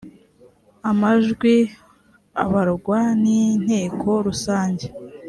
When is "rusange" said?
4.25-4.85